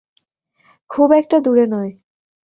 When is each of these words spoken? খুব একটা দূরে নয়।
খুব 0.89 1.09
একটা 1.11 1.37
দূরে 1.39 1.65
নয়। 1.67 1.91